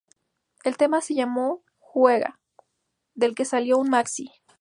[0.63, 2.39] El tema se llamó "Juega",
[3.13, 4.31] del que salió un maxi.